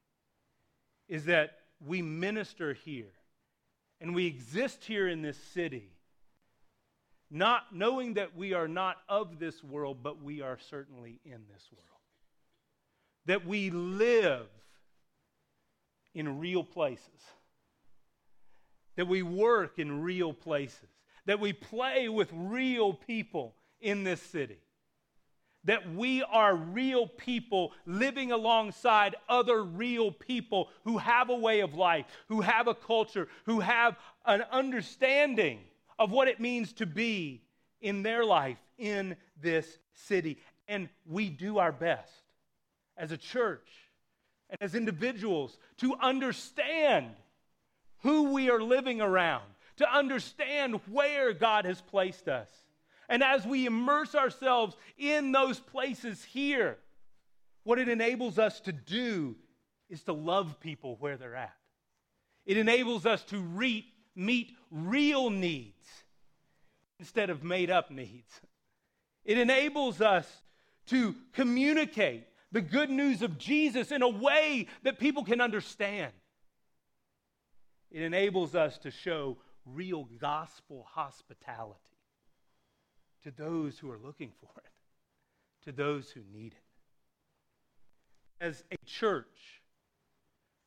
[1.08, 3.12] is that we minister here
[4.00, 5.90] and we exist here in this city,
[7.30, 11.68] not knowing that we are not of this world, but we are certainly in this
[11.72, 11.84] world.
[13.26, 14.46] That we live
[16.18, 17.22] in real places,
[18.96, 20.88] that we work in real places,
[21.26, 24.58] that we play with real people in this city,
[25.62, 31.74] that we are real people living alongside other real people who have a way of
[31.74, 33.96] life, who have a culture, who have
[34.26, 35.60] an understanding
[36.00, 37.42] of what it means to be
[37.80, 40.38] in their life in this city.
[40.66, 42.12] And we do our best
[42.96, 43.68] as a church
[44.50, 47.06] and as individuals to understand
[48.02, 49.44] who we are living around,
[49.76, 52.48] to understand where God has placed us.
[53.08, 56.78] And as we immerse ourselves in those places here,
[57.64, 59.36] what it enables us to do
[59.88, 61.54] is to love people where they're at.
[62.44, 65.86] It enables us to re- meet real needs
[66.98, 68.40] instead of made up needs.
[69.24, 70.26] It enables us
[70.86, 76.12] to communicate the good news of Jesus in a way that people can understand.
[77.90, 81.78] It enables us to show real gospel hospitality
[83.24, 88.44] to those who are looking for it, to those who need it.
[88.44, 89.62] As a church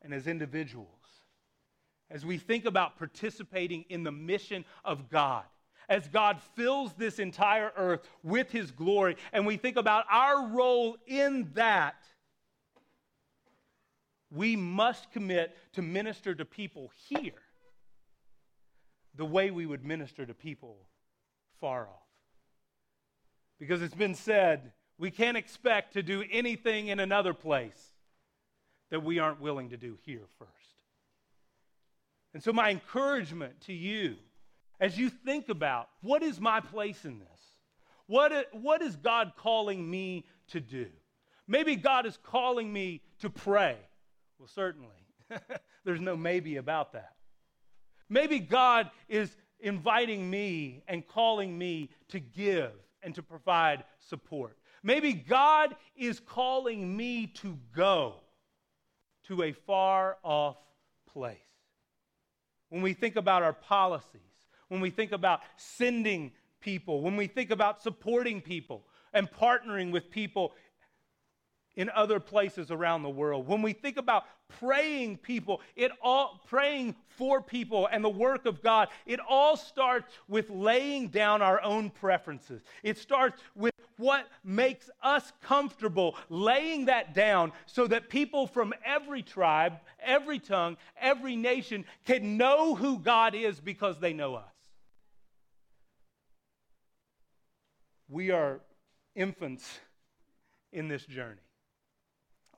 [0.02, 0.88] and as individuals,
[2.10, 5.44] as we think about participating in the mission of God,
[5.88, 10.96] as God fills this entire earth with his glory, and we think about our role
[11.06, 11.96] in that,
[14.30, 17.32] we must commit to minister to people here
[19.14, 20.76] the way we would minister to people
[21.60, 22.08] far off.
[23.58, 27.92] Because it's been said, we can't expect to do anything in another place
[28.90, 30.50] that we aren't willing to do here first.
[32.34, 34.16] And so, my encouragement to you
[34.82, 37.28] as you think about what is my place in this?
[38.08, 40.88] What, what is God calling me to do?
[41.46, 43.76] Maybe God is calling me to pray.
[44.38, 44.88] Well, certainly.
[45.84, 47.14] There's no maybe about that.
[48.10, 49.30] Maybe God is
[49.60, 52.72] inviting me and calling me to give
[53.04, 54.58] and to provide support.
[54.82, 58.16] Maybe God is calling me to go
[59.28, 60.56] to a far off
[61.12, 61.38] place.
[62.68, 64.31] When we think about our policies,
[64.72, 70.10] when we think about sending people, when we think about supporting people and partnering with
[70.10, 70.54] people
[71.76, 73.46] in other places around the world.
[73.46, 74.24] When we think about
[74.60, 80.10] praying people, it all praying for people and the work of God, it all starts
[80.26, 82.62] with laying down our own preferences.
[82.82, 89.22] It starts with what makes us comfortable, laying that down so that people from every
[89.22, 94.51] tribe, every tongue, every nation can know who God is because they know us.
[98.12, 98.60] We are
[99.14, 99.66] infants
[100.70, 101.40] in this journey.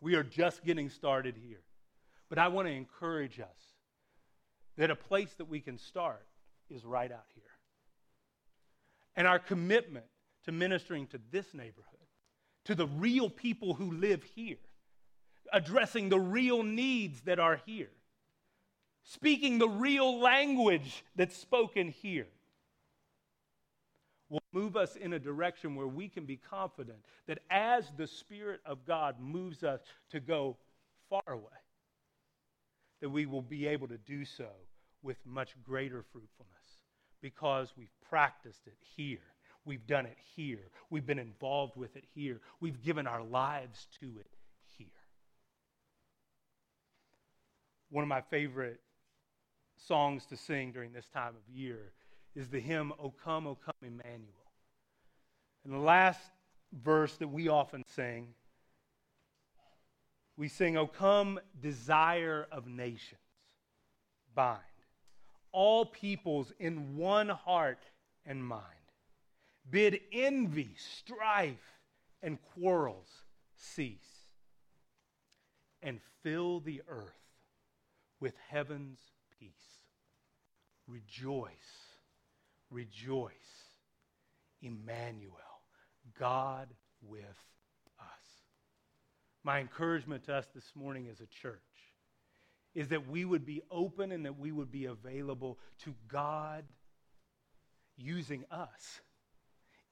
[0.01, 1.61] We are just getting started here.
[2.29, 3.61] But I want to encourage us
[4.77, 6.27] that a place that we can start
[6.69, 7.45] is right out here.
[9.15, 10.07] And our commitment
[10.45, 11.85] to ministering to this neighborhood,
[12.65, 14.59] to the real people who live here,
[15.53, 17.93] addressing the real needs that are here,
[19.05, 22.27] speaking the real language that's spoken here
[24.35, 28.61] will move us in a direction where we can be confident that as the Spirit
[28.66, 29.80] of God moves us
[30.11, 30.57] to go
[31.09, 31.45] far away,
[33.01, 34.49] that we will be able to do so
[35.03, 36.51] with much greater fruitfulness
[37.22, 39.18] because we've practiced it here.
[39.64, 40.70] We've done it here.
[40.91, 42.41] We've been involved with it here.
[42.61, 44.30] We've given our lives to it
[44.76, 44.89] here.
[47.89, 48.80] One of my favorite
[49.76, 51.93] songs to sing during this time of year
[52.35, 54.51] is the hymn, O come, O come, Emmanuel.
[55.64, 56.20] And the last
[56.72, 58.28] verse that we often sing,
[60.37, 63.20] we sing, O come, desire of nations,
[64.35, 64.61] bind
[65.55, 67.78] all peoples in one heart
[68.26, 68.62] and mind.
[69.70, 71.78] Bid envy, strife,
[72.20, 73.22] and quarrels
[73.57, 74.26] cease,
[75.80, 77.22] and fill the earth
[78.18, 78.99] with heaven's
[79.39, 79.53] peace.
[80.89, 81.53] Rejoice
[82.75, 83.33] rejoice.
[84.61, 85.33] Emmanuel,
[86.18, 86.68] God
[87.03, 87.25] with
[88.01, 88.07] us.
[89.45, 91.61] My encouragement to us this morning as a church
[92.75, 96.64] is that we would be open and that we would be available to God
[97.97, 99.01] using us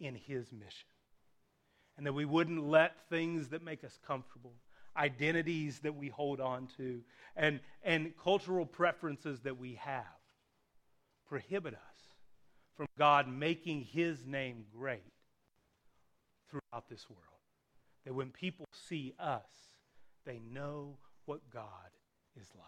[0.00, 0.88] in his mission.
[1.96, 4.54] And that we wouldn't let things that make us comfortable,
[4.96, 7.02] identities that we hold on to,
[7.36, 10.06] and, and cultural preferences that we have
[11.28, 12.02] prohibit us
[12.76, 15.02] from God making his name great
[16.48, 17.22] throughout this world.
[18.04, 19.46] That when people see us,
[20.24, 20.96] they know
[21.26, 21.90] what God
[22.40, 22.66] is like.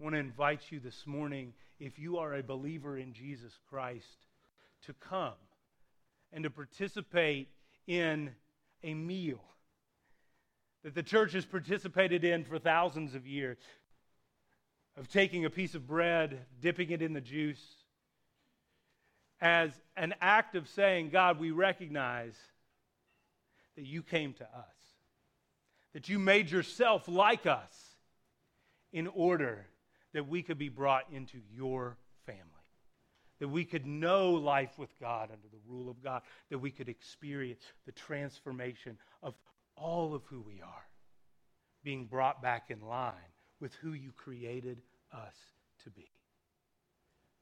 [0.00, 4.26] I want to invite you this morning, if you are a believer in Jesus Christ,
[4.86, 5.34] to come
[6.32, 7.48] and to participate
[7.86, 8.30] in
[8.82, 9.40] a meal
[10.82, 13.58] that the church has participated in for thousands of years
[14.96, 17.64] of taking a piece of bread, dipping it in the juice,
[19.40, 22.34] as an act of saying, God, we recognize
[23.76, 24.76] that you came to us,
[25.92, 27.72] that you made yourself like us
[28.92, 29.66] in order
[30.12, 32.42] that we could be brought into your family,
[33.40, 36.88] that we could know life with God under the rule of God, that we could
[36.88, 39.34] experience the transformation of
[39.76, 40.86] all of who we are,
[41.82, 43.12] being brought back in line
[43.60, 44.80] with who you created
[45.12, 45.34] us
[45.82, 46.08] to be.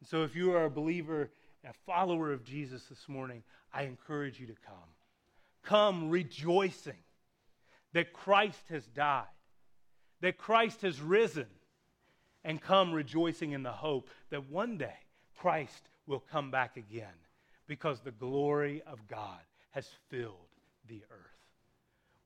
[0.00, 1.30] And so if you are a believer,
[1.64, 3.42] a follower of Jesus this morning,
[3.72, 4.74] I encourage you to come.
[5.62, 6.98] Come rejoicing.
[7.92, 9.24] that Christ has died,
[10.20, 11.46] that Christ has risen,
[12.44, 14.96] and come rejoicing in the hope that one day
[15.38, 17.14] Christ will come back again
[17.68, 19.38] because the glory of God
[19.70, 20.48] has filled
[20.88, 21.18] the earth.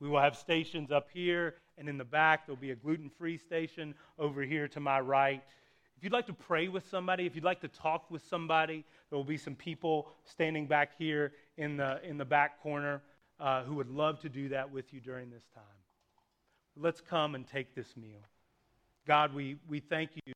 [0.01, 2.47] We will have stations up here and in the back.
[2.47, 5.43] There'll be a gluten free station over here to my right.
[5.97, 9.17] If you'd like to pray with somebody, if you'd like to talk with somebody, there
[9.17, 13.01] will be some people standing back here in the, in the back corner
[13.41, 15.65] uh, who would love to do that with you during this time.
[16.77, 18.21] Let's come and take this meal.
[19.07, 20.35] God, we, we thank you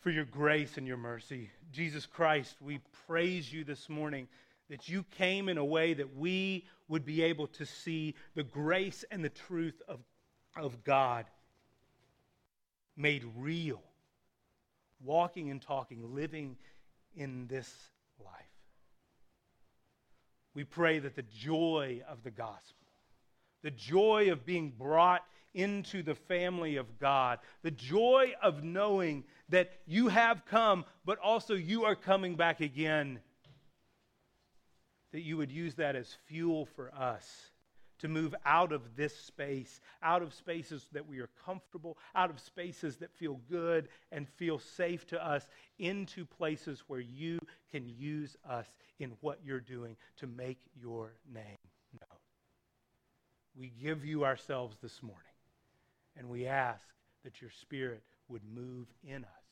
[0.00, 1.50] for your grace and your mercy.
[1.72, 4.28] Jesus Christ, we praise you this morning
[4.68, 9.04] that you came in a way that we would be able to see the grace
[9.10, 10.00] and the truth of,
[10.56, 11.24] of God
[12.96, 13.82] made real,
[15.04, 16.56] walking and talking, living
[17.14, 17.72] in this
[18.24, 18.32] life.
[20.54, 22.86] We pray that the joy of the gospel,
[23.62, 29.72] the joy of being brought into the family of God, the joy of knowing that
[29.86, 33.20] you have come, but also you are coming back again
[35.12, 37.50] that you would use that as fuel for us
[37.98, 42.40] to move out of this space, out of spaces that we are comfortable, out of
[42.40, 47.38] spaces that feel good and feel safe to us, into places where you
[47.70, 48.66] can use us
[48.98, 51.58] in what you're doing to make your name
[51.92, 52.18] known.
[53.56, 55.22] We give you ourselves this morning,
[56.16, 56.84] and we ask
[57.24, 59.44] that your Spirit would move in us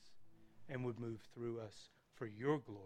[0.68, 2.80] and would move through us for your glory.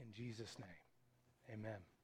[0.00, 1.54] In Jesus' name.
[1.58, 1.97] Amen.